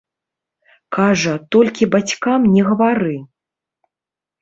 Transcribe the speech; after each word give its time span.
Кажа, 0.97 1.35
толькі 1.57 1.91
бацькам 1.93 2.51
не 2.57 2.61
гавары. 2.73 3.15